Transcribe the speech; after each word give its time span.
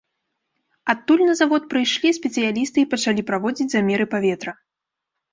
Адтуль 0.93 1.19
на 1.25 1.33
завод 1.41 1.67
прыйшлі 1.73 2.09
спецыялісты 2.19 2.79
і 2.83 2.87
пачалі 2.93 3.25
праводзіць 3.29 3.69
замеры 3.75 4.07
паветра. 4.15 4.51